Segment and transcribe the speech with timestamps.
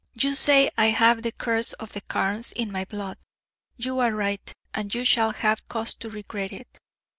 [0.15, 3.19] You say I have the curse of the Carnes in my blood!
[3.77, 6.79] You are right, and you shall have cause to regret it.'